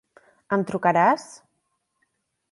Em 0.55 0.63
trucaràs? 0.71 1.25